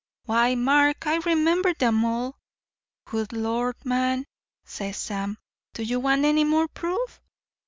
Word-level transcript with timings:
Why, 0.25 0.55
Mark, 0.55 1.05
I 1.05 1.17
remember 1.17 1.75
'em 1.79 2.03
all. 2.03 2.39
Good 3.05 3.33
lord, 3.33 3.75
man,' 3.85 4.25
says 4.65 4.97
Sam, 4.97 5.37
'do 5.75 5.83
you 5.83 5.99
want 5.99 6.25
any 6.25 6.43
more 6.43 6.67
proof?' 6.67 7.21